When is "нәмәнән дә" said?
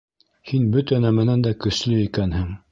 1.05-1.53